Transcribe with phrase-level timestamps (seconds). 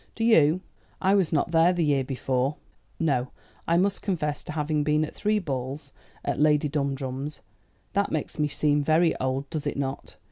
[0.15, 0.61] Do you?"
[0.99, 2.55] "I was not there the year before."
[2.99, 3.27] "No?
[3.67, 5.91] I must confess to having been at three balls
[6.25, 7.41] at Lady Dumdrum's.
[7.93, 10.15] That makes me seem very old, does it not?